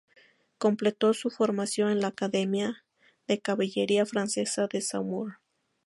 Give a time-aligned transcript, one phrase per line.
[0.57, 2.83] Completó su formación en la Academia
[3.27, 5.37] de Caballería francesa de Saumur.